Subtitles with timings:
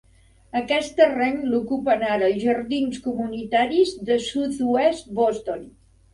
[0.59, 5.65] Aquest terreny l'ocupen ara els Jardins Comunitaris de Southwest Boston.